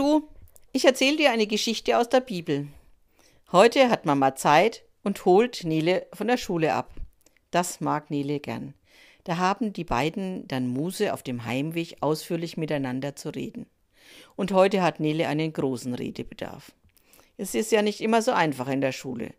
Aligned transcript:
Du, 0.00 0.26
ich 0.72 0.86
erzähle 0.86 1.18
dir 1.18 1.30
eine 1.30 1.46
Geschichte 1.46 1.98
aus 1.98 2.08
der 2.08 2.20
Bibel. 2.20 2.68
Heute 3.52 3.90
hat 3.90 4.06
Mama 4.06 4.34
Zeit 4.34 4.82
und 5.04 5.26
holt 5.26 5.62
Nele 5.64 6.06
von 6.14 6.26
der 6.26 6.38
Schule 6.38 6.72
ab. 6.72 6.94
Das 7.50 7.82
mag 7.82 8.10
Nele 8.10 8.40
gern. 8.40 8.72
Da 9.24 9.36
haben 9.36 9.74
die 9.74 9.84
beiden 9.84 10.48
dann 10.48 10.68
Muse 10.68 11.12
auf 11.12 11.22
dem 11.22 11.44
Heimweg 11.44 11.98
ausführlich 12.00 12.56
miteinander 12.56 13.14
zu 13.14 13.28
reden. 13.28 13.66
Und 14.36 14.52
heute 14.52 14.80
hat 14.80 15.00
Nele 15.00 15.28
einen 15.28 15.52
großen 15.52 15.92
Redebedarf. 15.92 16.72
Es 17.36 17.54
ist 17.54 17.70
ja 17.70 17.82
nicht 17.82 18.00
immer 18.00 18.22
so 18.22 18.32
einfach 18.32 18.68
in 18.68 18.80
der 18.80 18.92
Schule. 18.92 19.34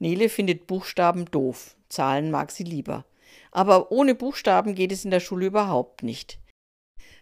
Nele 0.00 0.28
findet 0.28 0.66
Buchstaben 0.66 1.26
doof, 1.26 1.76
Zahlen 1.88 2.32
mag 2.32 2.50
sie 2.50 2.64
lieber. 2.64 3.04
Aber 3.52 3.92
ohne 3.92 4.16
Buchstaben 4.16 4.74
geht 4.74 4.90
es 4.90 5.04
in 5.04 5.12
der 5.12 5.20
Schule 5.20 5.46
überhaupt 5.46 6.02
nicht. 6.02 6.40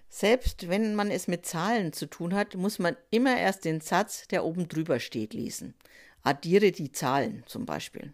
Selbst 0.09 0.69
wenn 0.69 0.95
man 0.95 1.11
es 1.11 1.29
mit 1.29 1.45
Zahlen 1.45 1.93
zu 1.93 2.07
tun 2.07 2.35
hat, 2.35 2.55
muss 2.55 2.79
man 2.79 2.97
immer 3.11 3.39
erst 3.39 3.65
den 3.65 3.81
Satz, 3.81 4.27
der 4.29 4.45
oben 4.45 4.69
drüber 4.69 5.01
steht, 5.01 5.35
lesen. 5.35 5.75
Addiere 6.23 6.73
die 6.73 6.93
Zahlen 6.93 7.45
zum 7.47 7.67
Beispiel. 7.67 8.13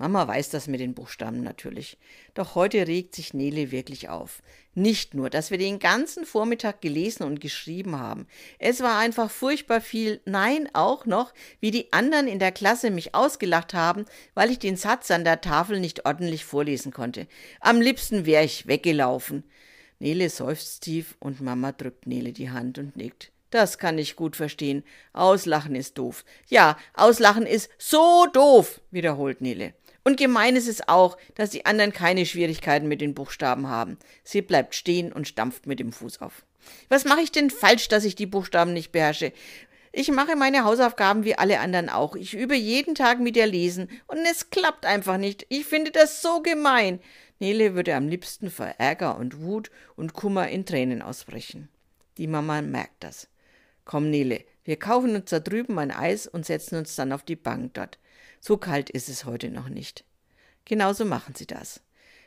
Mama 0.00 0.28
weiß 0.28 0.50
das 0.50 0.68
mit 0.68 0.78
den 0.78 0.94
Buchstaben 0.94 1.42
natürlich. 1.42 1.98
Doch 2.34 2.54
heute 2.54 2.86
regt 2.86 3.16
sich 3.16 3.34
Nele 3.34 3.72
wirklich 3.72 4.08
auf. 4.08 4.42
Nicht 4.74 5.14
nur, 5.14 5.28
dass 5.28 5.50
wir 5.50 5.58
den 5.58 5.80
ganzen 5.80 6.24
Vormittag 6.24 6.80
gelesen 6.80 7.24
und 7.24 7.40
geschrieben 7.40 7.98
haben. 7.98 8.28
Es 8.60 8.80
war 8.80 8.98
einfach 8.98 9.28
furchtbar 9.28 9.80
viel. 9.80 10.20
Nein, 10.24 10.68
auch 10.72 11.04
noch, 11.04 11.34
wie 11.58 11.72
die 11.72 11.92
anderen 11.92 12.28
in 12.28 12.38
der 12.38 12.52
Klasse 12.52 12.92
mich 12.92 13.16
ausgelacht 13.16 13.74
haben, 13.74 14.04
weil 14.34 14.52
ich 14.52 14.60
den 14.60 14.76
Satz 14.76 15.10
an 15.10 15.24
der 15.24 15.40
Tafel 15.40 15.80
nicht 15.80 16.06
ordentlich 16.06 16.44
vorlesen 16.44 16.92
konnte. 16.92 17.26
Am 17.58 17.80
liebsten 17.80 18.24
wäre 18.24 18.44
ich 18.44 18.68
weggelaufen. 18.68 19.42
Nele 19.98 20.30
seufzt 20.30 20.82
tief 20.82 21.16
und 21.18 21.40
Mama 21.40 21.72
drückt 21.72 22.06
Nele 22.06 22.32
die 22.32 22.50
Hand 22.50 22.78
und 22.78 22.96
nickt. 22.96 23.32
Das 23.50 23.78
kann 23.78 23.98
ich 23.98 24.16
gut 24.16 24.36
verstehen. 24.36 24.84
Auslachen 25.12 25.74
ist 25.74 25.96
doof. 25.98 26.24
Ja, 26.48 26.76
auslachen 26.94 27.46
ist 27.46 27.70
so 27.78 28.26
doof, 28.32 28.80
wiederholt 28.90 29.40
Nele. 29.40 29.74
Und 30.04 30.16
gemein 30.16 30.56
ist 30.56 30.68
es 30.68 30.86
auch, 30.88 31.16
dass 31.34 31.50
die 31.50 31.66
anderen 31.66 31.92
keine 31.92 32.26
Schwierigkeiten 32.26 32.88
mit 32.88 33.00
den 33.00 33.14
Buchstaben 33.14 33.68
haben. 33.68 33.98
Sie 34.24 34.42
bleibt 34.42 34.74
stehen 34.74 35.12
und 35.12 35.28
stampft 35.28 35.66
mit 35.66 35.80
dem 35.80 35.92
Fuß 35.92 36.20
auf. 36.20 36.44
Was 36.88 37.04
mache 37.04 37.20
ich 37.20 37.32
denn 37.32 37.50
falsch, 37.50 37.88
dass 37.88 38.04
ich 38.04 38.14
die 38.14 38.26
Buchstaben 38.26 38.72
nicht 38.72 38.92
beherrsche? 38.92 39.32
Ich 40.00 40.12
mache 40.12 40.36
meine 40.36 40.62
Hausaufgaben 40.62 41.24
wie 41.24 41.34
alle 41.34 41.58
anderen 41.58 41.88
auch. 41.88 42.14
Ich 42.14 42.32
übe 42.32 42.54
jeden 42.54 42.94
Tag 42.94 43.18
mit 43.18 43.36
ihr 43.36 43.48
lesen 43.48 43.90
und 44.06 44.18
es 44.30 44.48
klappt 44.48 44.86
einfach 44.86 45.18
nicht. 45.18 45.44
Ich 45.48 45.64
finde 45.64 45.90
das 45.90 46.22
so 46.22 46.40
gemein. 46.40 47.00
Nele 47.40 47.74
würde 47.74 47.96
am 47.96 48.06
liebsten 48.06 48.48
vor 48.48 48.66
Ärger 48.78 49.18
und 49.18 49.40
Wut 49.40 49.72
und 49.96 50.12
Kummer 50.12 50.50
in 50.50 50.64
Tränen 50.64 51.02
ausbrechen. 51.02 51.68
Die 52.16 52.28
Mama 52.28 52.62
merkt 52.62 53.02
das. 53.02 53.26
Komm, 53.84 54.08
Nele, 54.08 54.44
wir 54.62 54.78
kaufen 54.78 55.16
uns 55.16 55.30
da 55.30 55.40
drüben 55.40 55.76
ein 55.80 55.90
Eis 55.90 56.28
und 56.28 56.46
setzen 56.46 56.76
uns 56.76 56.94
dann 56.94 57.10
auf 57.10 57.24
die 57.24 57.34
Bank 57.34 57.74
dort. 57.74 57.98
So 58.38 58.56
kalt 58.56 58.90
ist 58.90 59.08
es 59.08 59.24
heute 59.24 59.50
noch 59.50 59.68
nicht. 59.68 60.04
Genauso 60.64 61.06
machen 61.06 61.34
sie 61.34 61.48
das. 61.48 61.80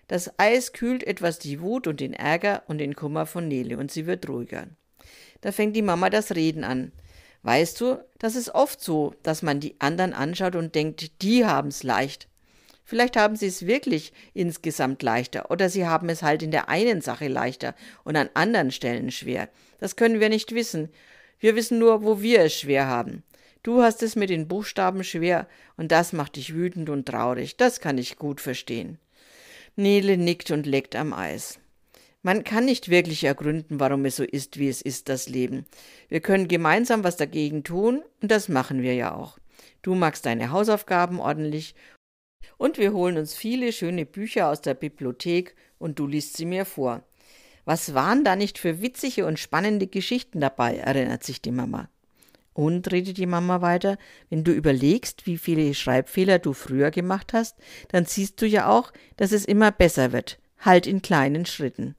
Das 0.09 0.38
Eis 0.38 0.73
kühlt 0.73 1.05
etwas 1.05 1.39
die 1.39 1.61
Wut 1.61 1.88
und 1.88 2.02
den 2.02 2.11
Ärger 2.11 2.64
und 2.67 2.80
den 2.80 2.97
Kummer 2.97 3.25
von 3.25 3.47
Nele 3.47 3.77
und 3.77 3.94
sie 3.94 4.08
wird 4.08 4.27
ruhiger. 4.27 4.67
Da 5.39 5.53
fängt 5.53 5.77
die 5.77 5.81
Mama 5.81 6.09
das 6.09 6.36
Reden 6.36 6.66
an. 6.66 6.92
Weißt 7.44 7.81
du, 7.81 7.97
das 8.20 8.36
ist 8.36 8.53
oft 8.53 8.81
so, 8.81 9.16
dass 9.23 9.42
man 9.42 9.59
die 9.59 9.75
anderen 9.80 10.14
anschaut 10.14 10.56
und 10.56 10.75
denkt, 10.75 11.22
die 11.22 11.45
haben's 11.45 11.83
leicht. 11.83 12.28
Vielleicht 12.83 13.16
haben 13.16 13.36
sie 13.36 13.48
es 13.48 13.66
wirklich 13.66 14.11
insgesamt 14.33 15.02
leichter 15.02 15.49
oder 15.49 15.70
sie 15.70 15.88
haben 15.88 16.10
es 16.10 16.23
halt 16.23 16.43
in 16.43 16.52
der 16.52 16.67
einen 16.67 17.02
Sache 17.02 17.30
leichter 17.30 17.73
und 18.04 18.16
an 18.17 18.30
anderen 18.33 18.71
Stellen 18.71 19.11
schwer. 19.11 19.48
Das 19.80 19.95
können 19.95 20.20
wir 20.20 20.27
nicht 20.27 20.54
wissen. 20.54 20.89
Wir 21.39 21.55
wissen 21.55 21.80
nur, 21.80 22.04
wo 22.04 22.21
wir 22.21 22.42
es 22.42 22.54
schwer 22.54 22.88
haben. 22.88 23.23
Du 23.64 23.82
hast 23.82 24.04
es 24.04 24.16
mit 24.16 24.30
den 24.30 24.48
Buchstaben 24.48 25.04
schwer 25.04 25.48
und 25.77 25.92
das 25.92 26.11
macht 26.11 26.36
dich 26.36 26.54
wütend 26.54 26.89
und 26.89 27.08
traurig. 27.08 27.55
Das 27.55 27.80
kann 27.80 27.98
ich 27.98 28.17
gut 28.17 28.42
verstehen. 28.42 28.99
Nele 29.77 30.17
nickt 30.17 30.52
und 30.52 30.66
leckt 30.66 30.95
am 30.95 31.14
Eis. 31.14 31.61
Man 32.23 32.43
kann 32.43 32.65
nicht 32.65 32.89
wirklich 32.89 33.23
ergründen, 33.23 33.80
warum 33.80 34.05
es 34.05 34.15
so 34.15 34.23
ist, 34.23 34.59
wie 34.59 34.70
es 34.70 34.82
ist, 34.82 35.09
das 35.09 35.27
Leben. 35.27 35.65
Wir 36.08 36.20
können 36.20 36.48
gemeinsam 36.48 37.04
was 37.04 37.17
dagegen 37.17 37.64
tun, 37.64 38.04
und 38.21 38.30
das 38.30 38.48
machen 38.48 38.83
wir 38.83 38.93
ja 38.93 39.15
auch. 39.15 39.39
Du 39.82 39.95
magst 39.95 40.26
deine 40.26 40.52
Hausaufgaben 40.52 41.20
ordentlich 41.20 41.73
und 42.58 42.77
wir 42.77 42.93
holen 42.93 43.17
uns 43.17 43.33
viele 43.33 43.73
schöne 43.73 44.05
Bücher 44.05 44.49
aus 44.49 44.61
der 44.61 44.76
Bibliothek 44.76 45.55
und 45.80 45.98
du 45.98 46.05
liest 46.05 46.37
sie 46.37 46.45
mir 46.45 46.65
vor. 46.65 47.04
Was 47.65 47.93
waren 47.95 48.23
da 48.23 48.36
nicht 48.36 48.60
für 48.60 48.81
witzige 48.81 49.26
und 49.26 49.39
spannende 49.39 49.87
Geschichten 49.87 50.39
dabei, 50.39 50.77
erinnert 50.77 51.23
sich 51.23 51.42
die 51.42 51.52
Mama. 51.52 51.89
Und, 52.54 52.92
redet 52.92 53.17
die 53.17 53.27
Mama 53.27 53.61
weiter, 53.61 53.98
wenn 54.30 54.43
du 54.43 54.52
überlegst, 54.52 55.26
wie 55.26 55.37
viele 55.37 55.73
Schreibfehler 55.73 56.37
du 56.37 56.54
früher 56.54 56.92
gemacht 56.92 57.33
hast, 57.33 57.58
dann 57.87 58.05
siehst 58.05 58.42
du 58.42 58.45
ja 58.45 58.70
auch, 58.70 58.92
dass 59.15 59.31
es 59.31 59.45
immer 59.45 59.71
besser 59.71 60.11
wird, 60.11 60.37
halt 60.61 60.88
in 60.88 61.02
kleinen 61.02 61.45
Schritten. 61.45 61.95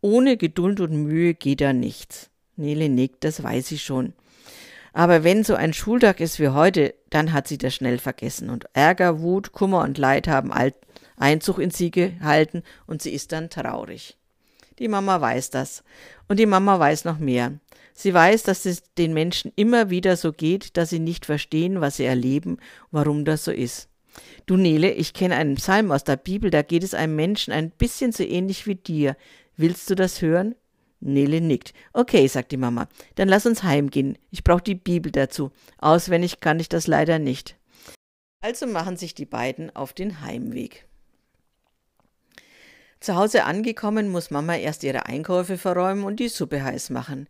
Ohne 0.00 0.36
Geduld 0.36 0.80
und 0.80 1.02
Mühe 1.02 1.34
geht 1.34 1.60
da 1.60 1.72
nichts. 1.72 2.30
Nele 2.56 2.88
nickt, 2.88 3.24
das 3.24 3.42
weiß 3.42 3.72
ich 3.72 3.82
schon. 3.82 4.12
Aber 4.92 5.24
wenn 5.24 5.42
so 5.42 5.54
ein 5.54 5.72
Schultag 5.72 6.20
ist 6.20 6.38
wie 6.38 6.48
heute, 6.48 6.94
dann 7.10 7.32
hat 7.32 7.48
sie 7.48 7.58
das 7.58 7.74
schnell 7.74 7.98
vergessen 7.98 8.50
und 8.50 8.66
Ärger, 8.74 9.20
Wut, 9.20 9.52
Kummer 9.52 9.80
und 9.82 9.98
Leid 9.98 10.28
haben 10.28 10.52
Einzug 11.16 11.58
in 11.58 11.70
sie 11.70 11.90
gehalten 11.90 12.62
und 12.86 13.00
sie 13.00 13.12
ist 13.12 13.32
dann 13.32 13.48
traurig. 13.48 14.16
Die 14.78 14.88
Mama 14.88 15.20
weiß 15.20 15.50
das. 15.50 15.84
Und 16.28 16.38
die 16.38 16.46
Mama 16.46 16.78
weiß 16.78 17.04
noch 17.04 17.18
mehr. 17.18 17.52
Sie 17.94 18.12
weiß, 18.12 18.42
dass 18.42 18.64
es 18.64 18.82
den 18.94 19.12
Menschen 19.12 19.52
immer 19.54 19.90
wieder 19.90 20.16
so 20.16 20.32
geht, 20.32 20.76
dass 20.76 20.90
sie 20.90 20.98
nicht 20.98 21.26
verstehen, 21.26 21.80
was 21.80 21.96
sie 21.96 22.04
erleben, 22.04 22.58
warum 22.90 23.24
das 23.24 23.44
so 23.44 23.52
ist. 23.52 23.88
Du 24.46 24.56
Nele, 24.56 24.92
ich 24.92 25.14
kenne 25.14 25.36
einen 25.36 25.56
Psalm 25.56 25.90
aus 25.90 26.04
der 26.04 26.16
Bibel, 26.16 26.50
da 26.50 26.62
geht 26.62 26.82
es 26.82 26.94
einem 26.94 27.16
Menschen 27.16 27.52
ein 27.52 27.70
bisschen 27.70 28.12
so 28.12 28.22
ähnlich 28.24 28.66
wie 28.66 28.74
dir. 28.74 29.16
Willst 29.56 29.88
du 29.90 29.94
das 29.94 30.20
hören? 30.22 30.54
Nele 31.00 31.40
nickt. 31.40 31.74
Okay, 31.92 32.26
sagt 32.26 32.52
die 32.52 32.56
Mama. 32.56 32.88
Dann 33.16 33.28
lass 33.28 33.46
uns 33.46 33.62
heimgehen. 33.62 34.16
Ich 34.30 34.44
brauche 34.44 34.62
die 34.62 34.76
Bibel 34.76 35.10
dazu. 35.10 35.50
Auswendig 35.78 36.40
kann 36.40 36.60
ich 36.60 36.68
das 36.68 36.86
leider 36.86 37.18
nicht. 37.18 37.56
Also 38.40 38.66
machen 38.66 38.96
sich 38.96 39.14
die 39.14 39.26
beiden 39.26 39.74
auf 39.74 39.92
den 39.92 40.20
Heimweg. 40.20 40.86
Zu 43.00 43.16
Hause 43.16 43.44
angekommen, 43.44 44.08
muss 44.08 44.30
Mama 44.30 44.54
erst 44.56 44.84
ihre 44.84 45.06
Einkäufe 45.06 45.58
verräumen 45.58 46.04
und 46.04 46.20
die 46.20 46.28
Suppe 46.28 46.62
heiß 46.62 46.90
machen. 46.90 47.28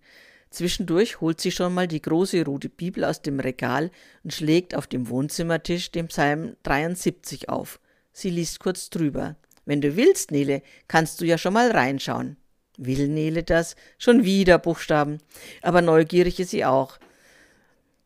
Zwischendurch 0.53 1.23
holt 1.23 1.41
sie 1.41 1.51
schon 1.51 1.73
mal 1.73 1.89
die 1.89 2.03
große 2.03 2.45
rote 2.45 2.69
Bibel 2.69 3.05
aus 3.05 3.23
dem 3.23 3.41
Regal 3.41 3.91
und 4.23 4.35
schlägt 4.35 4.75
auf 4.75 4.87
dem 4.87 5.09
Wohnzimmertisch 5.09 5.91
den 5.91 6.09
Psalm 6.09 6.57
73 6.63 7.49
auf. 7.49 7.81
Sie 8.13 8.29
liest 8.29 8.61
kurz 8.61 8.91
drüber. 8.91 9.37
Wenn 9.65 9.81
du 9.81 9.97
willst, 9.97 10.31
Nele, 10.31 10.63
kannst 10.89 11.21
du 11.21 11.25
ja 11.25 11.39
schon 11.39 11.55
mal 11.55 11.71
reinschauen. 11.71 12.37
Will 12.77 13.09
Nele 13.09 13.43
das? 13.43 13.77
Schon 13.97 14.25
wieder 14.25 14.59
Buchstaben. 14.59 15.19
Aber 15.63 15.81
neugierig 15.81 16.39
ist 16.39 16.51
sie 16.51 16.67
auch. 16.67 16.99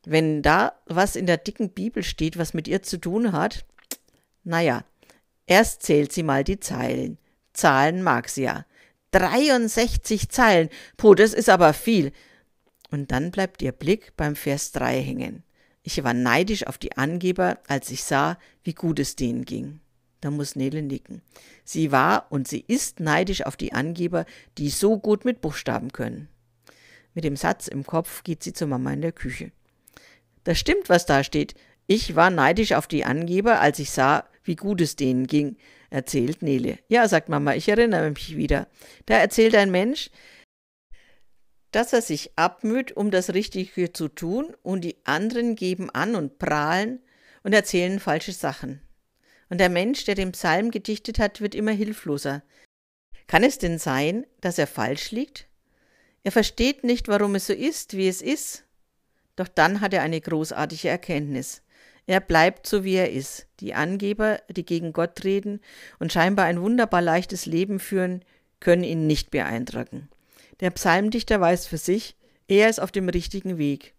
Wenn 0.04 0.40
da 0.42 0.80
was 0.86 1.16
in 1.16 1.26
der 1.26 1.38
dicken 1.38 1.70
Bibel 1.70 2.04
steht, 2.04 2.38
was 2.38 2.54
mit 2.54 2.68
ihr 2.68 2.82
zu 2.82 2.98
tun 2.98 3.32
hat, 3.32 3.64
naja, 4.44 4.84
erst 5.46 5.82
zählt 5.82 6.12
sie 6.12 6.22
mal 6.22 6.44
die 6.44 6.60
Zeilen. 6.60 7.18
Zahlen 7.52 8.04
mag 8.04 8.28
sie 8.28 8.42
ja. 8.44 8.66
63 9.10 10.28
Zeilen. 10.28 10.68
Puh, 10.96 11.16
das 11.16 11.32
ist 11.32 11.48
aber 11.48 11.72
viel. 11.72 12.12
Und 12.90 13.12
dann 13.12 13.30
bleibt 13.30 13.62
ihr 13.62 13.72
Blick 13.72 14.12
beim 14.16 14.36
Vers 14.36 14.72
3 14.72 15.00
hängen. 15.02 15.42
Ich 15.82 16.02
war 16.02 16.14
neidisch 16.14 16.66
auf 16.66 16.78
die 16.78 16.96
Angeber, 16.96 17.58
als 17.68 17.90
ich 17.90 18.04
sah, 18.04 18.38
wie 18.64 18.74
gut 18.74 18.98
es 18.98 19.16
denen 19.16 19.44
ging. 19.44 19.80
Da 20.20 20.30
muss 20.30 20.56
Nele 20.56 20.82
nicken. 20.82 21.22
Sie 21.64 21.92
war 21.92 22.26
und 22.30 22.48
sie 22.48 22.64
ist 22.66 23.00
neidisch 23.00 23.42
auf 23.42 23.56
die 23.56 23.72
Angeber, 23.72 24.24
die 24.58 24.70
so 24.70 24.98
gut 24.98 25.24
mit 25.24 25.40
Buchstaben 25.40 25.92
können. 25.92 26.28
Mit 27.14 27.24
dem 27.24 27.36
Satz 27.36 27.68
im 27.68 27.84
Kopf 27.86 28.24
geht 28.24 28.42
sie 28.42 28.52
zur 28.52 28.68
Mama 28.68 28.92
in 28.92 29.02
der 29.02 29.12
Küche. 29.12 29.52
Das 30.44 30.58
stimmt, 30.58 30.88
was 30.88 31.06
da 31.06 31.22
steht. 31.22 31.54
Ich 31.86 32.16
war 32.16 32.30
neidisch 32.30 32.72
auf 32.72 32.86
die 32.86 33.04
Angeber, 33.04 33.60
als 33.60 33.78
ich 33.78 33.90
sah, 33.90 34.24
wie 34.42 34.56
gut 34.56 34.80
es 34.80 34.96
denen 34.96 35.26
ging, 35.26 35.56
erzählt 35.90 36.42
Nele. 36.42 36.78
Ja, 36.88 37.06
sagt 37.08 37.28
Mama, 37.28 37.54
ich 37.54 37.68
erinnere 37.68 38.10
mich 38.10 38.36
wieder. 38.36 38.66
Da 39.06 39.16
erzählt 39.16 39.54
ein 39.54 39.70
Mensch, 39.70 40.10
dass 41.76 41.92
er 41.92 42.02
sich 42.02 42.30
abmüht, 42.36 42.96
um 42.96 43.10
das 43.10 43.34
Richtige 43.34 43.92
zu 43.92 44.08
tun, 44.08 44.56
und 44.62 44.82
die 44.82 44.96
anderen 45.04 45.54
geben 45.54 45.90
an 45.90 46.14
und 46.16 46.38
prahlen 46.38 47.00
und 47.42 47.52
erzählen 47.52 48.00
falsche 48.00 48.32
Sachen 48.32 48.80
und 49.48 49.58
der 49.58 49.68
Mensch, 49.68 50.04
der 50.04 50.14
den 50.14 50.32
Psalm 50.32 50.70
gedichtet 50.70 51.18
hat, 51.18 51.40
wird 51.40 51.54
immer 51.54 51.72
hilfloser. 51.72 52.42
Kann 53.26 53.44
es 53.44 53.58
denn 53.58 53.78
sein, 53.78 54.26
dass 54.40 54.58
er 54.58 54.66
falsch 54.66 55.10
liegt? 55.10 55.46
Er 56.22 56.32
versteht 56.32 56.84
nicht, 56.84 57.08
warum 57.08 57.34
es 57.34 57.46
so 57.46 57.52
ist, 57.52 57.96
wie 57.96 58.08
es 58.08 58.22
ist. 58.22 58.64
Doch 59.36 59.48
dann 59.48 59.80
hat 59.80 59.94
er 59.94 60.02
eine 60.02 60.20
großartige 60.20 60.88
Erkenntnis. 60.88 61.62
Er 62.06 62.20
bleibt 62.20 62.66
so, 62.66 62.84
wie 62.84 62.94
er 62.94 63.10
ist. 63.10 63.46
Die 63.60 63.74
Angeber, 63.74 64.40
die 64.48 64.64
gegen 64.64 64.92
Gott 64.92 65.24
reden 65.24 65.60
und 65.98 66.12
scheinbar 66.12 66.46
ein 66.46 66.60
wunderbar 66.60 67.02
leichtes 67.02 67.46
Leben 67.46 67.78
führen, 67.78 68.24
können 68.60 68.84
ihn 68.84 69.06
nicht 69.06 69.30
beeindrucken. 69.30 70.08
Der 70.60 70.70
Psalmdichter 70.70 71.40
weiß 71.40 71.66
für 71.66 71.78
sich, 71.78 72.16
Er 72.48 72.68
ist 72.68 72.80
auf 72.80 72.92
dem 72.92 73.08
richtigen 73.08 73.58
Weg. 73.58 73.94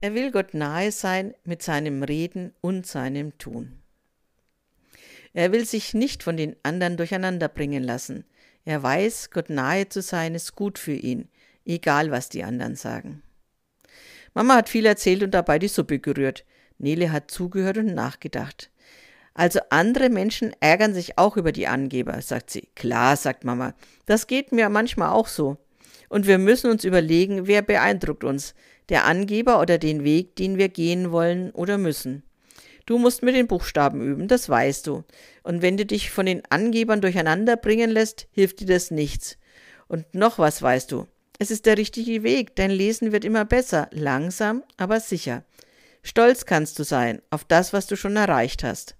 Er 0.00 0.14
will 0.14 0.30
Gott 0.30 0.52
nahe 0.54 0.92
sein 0.92 1.34
mit 1.44 1.62
seinem 1.62 2.02
Reden 2.02 2.52
und 2.60 2.86
seinem 2.86 3.38
Tun. 3.38 3.80
Er 5.32 5.52
will 5.52 5.64
sich 5.64 5.94
nicht 5.94 6.22
von 6.22 6.36
den 6.36 6.56
anderen 6.62 6.96
durcheinander 6.96 7.48
bringen 7.48 7.82
lassen. 7.82 8.24
Er 8.64 8.82
weiß, 8.82 9.30
Gott 9.30 9.50
nahe 9.50 9.88
zu 9.88 10.02
sein 10.02 10.34
ist 10.34 10.56
gut 10.56 10.78
für 10.78 10.94
ihn, 10.94 11.28
egal 11.64 12.10
was 12.10 12.28
die 12.28 12.42
anderen 12.42 12.74
sagen. 12.74 13.22
Mama 14.34 14.56
hat 14.56 14.68
viel 14.68 14.84
erzählt 14.84 15.22
und 15.22 15.30
dabei 15.30 15.58
die 15.58 15.68
Suppe 15.68 15.98
gerührt. 15.98 16.44
Nele 16.78 17.12
hat 17.12 17.30
zugehört 17.30 17.78
und 17.78 17.94
nachgedacht. 17.94 18.70
Also 19.32 19.60
andere 19.70 20.10
Menschen 20.10 20.54
ärgern 20.60 20.94
sich 20.94 21.16
auch 21.18 21.36
über 21.36 21.52
die 21.52 21.66
Angeber, 21.66 22.20
sagt 22.20 22.50
sie. 22.50 22.68
Klar, 22.74 23.16
sagt 23.16 23.44
Mama, 23.44 23.74
das 24.06 24.26
geht 24.26 24.52
mir 24.52 24.68
manchmal 24.68 25.10
auch 25.10 25.28
so. 25.28 25.58
Und 26.08 26.26
wir 26.26 26.38
müssen 26.38 26.70
uns 26.70 26.84
überlegen, 26.84 27.46
wer 27.46 27.62
beeindruckt 27.62 28.24
uns, 28.24 28.54
der 28.88 29.04
Angeber 29.04 29.60
oder 29.60 29.78
den 29.78 30.04
Weg, 30.04 30.36
den 30.36 30.58
wir 30.58 30.68
gehen 30.68 31.10
wollen 31.10 31.50
oder 31.50 31.78
müssen. 31.78 32.22
Du 32.86 32.98
musst 32.98 33.24
mit 33.24 33.34
den 33.34 33.48
Buchstaben 33.48 34.00
üben, 34.00 34.28
das 34.28 34.48
weißt 34.48 34.86
du. 34.86 35.02
Und 35.42 35.60
wenn 35.60 35.76
du 35.76 35.84
dich 35.84 36.10
von 36.10 36.26
den 36.26 36.42
Angebern 36.50 37.00
durcheinander 37.00 37.56
bringen 37.56 37.90
lässt, 37.90 38.28
hilft 38.30 38.60
dir 38.60 38.66
das 38.66 38.92
nichts. 38.92 39.38
Und 39.88 40.14
noch 40.14 40.38
was 40.38 40.62
weißt 40.62 40.92
du. 40.92 41.06
Es 41.38 41.50
ist 41.50 41.66
der 41.66 41.76
richtige 41.76 42.22
Weg, 42.22 42.54
dein 42.54 42.70
Lesen 42.70 43.12
wird 43.12 43.24
immer 43.24 43.44
besser, 43.44 43.88
langsam, 43.90 44.62
aber 44.76 45.00
sicher. 45.00 45.44
Stolz 46.02 46.46
kannst 46.46 46.78
du 46.78 46.84
sein 46.84 47.20
auf 47.30 47.44
das, 47.44 47.72
was 47.72 47.88
du 47.88 47.96
schon 47.96 48.16
erreicht 48.16 48.62
hast. 48.62 48.96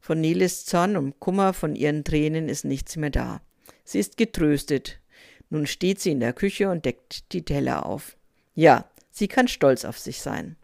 Von 0.00 0.20
Neles 0.20 0.64
Zorn 0.64 0.96
und 0.96 1.18
Kummer, 1.18 1.52
von 1.52 1.74
ihren 1.74 2.04
Tränen 2.04 2.48
ist 2.48 2.64
nichts 2.64 2.96
mehr 2.96 3.10
da. 3.10 3.42
Sie 3.84 3.98
ist 3.98 4.16
getröstet. 4.16 5.00
Nun 5.50 5.66
steht 5.66 6.00
sie 6.00 6.12
in 6.12 6.20
der 6.20 6.32
Küche 6.32 6.70
und 6.70 6.84
deckt 6.84 7.32
die 7.32 7.44
Teller 7.44 7.84
auf. 7.84 8.16
Ja, 8.54 8.88
sie 9.10 9.28
kann 9.28 9.48
stolz 9.48 9.84
auf 9.84 9.98
sich 9.98 10.20
sein. 10.20 10.56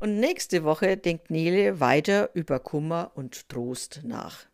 Und 0.00 0.18
nächste 0.18 0.64
Woche 0.64 0.96
denkt 0.96 1.30
Nele 1.30 1.80
weiter 1.80 2.30
über 2.34 2.60
Kummer 2.60 3.12
und 3.14 3.48
Trost 3.48 4.00
nach. 4.04 4.46